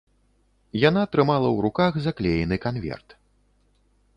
Яна 0.89 1.03
трымала 1.15 1.45
ў 1.55 1.65
руках 1.65 1.93
заклеены 2.07 2.57
канверт. 2.65 3.07